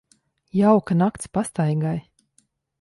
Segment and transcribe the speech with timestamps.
[0.59, 1.95] Jauka nakts pastaigai.